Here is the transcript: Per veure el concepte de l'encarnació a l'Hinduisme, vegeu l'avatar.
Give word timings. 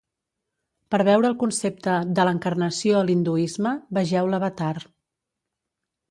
Per 0.93 0.99
veure 1.07 1.27
el 1.31 1.35
concepte 1.43 1.97
de 2.19 2.25
l'encarnació 2.27 2.97
a 3.01 3.07
l'Hinduisme, 3.09 3.73
vegeu 3.99 4.31
l'avatar. 4.31 4.71